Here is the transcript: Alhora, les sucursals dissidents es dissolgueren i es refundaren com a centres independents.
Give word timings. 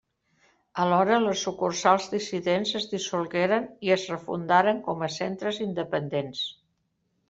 Alhora, 0.85 1.19
les 1.25 1.43
sucursals 1.47 2.09
dissidents 2.15 2.73
es 2.81 2.89
dissolgueren 2.95 3.71
i 3.91 3.95
es 4.01 4.09
refundaren 4.17 4.85
com 4.91 5.09
a 5.09 5.15
centres 5.23 5.65
independents. 5.71 6.47